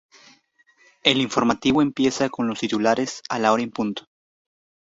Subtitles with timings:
[1.03, 4.07] El informativo empieza con los titulares a la hora en punto.